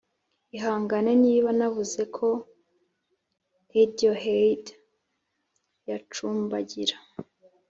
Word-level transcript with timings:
ihangane 0.57 1.11
niba 1.23 1.49
navuze 1.57 2.01
ko 2.15 2.27
radiohead 3.73 4.65
yacumbagira. 5.89 6.95